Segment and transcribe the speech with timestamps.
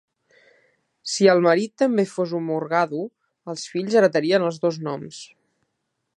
[1.15, 3.05] Si el marit també fos un morgado,
[3.55, 5.23] els fills heretarien els dos noms.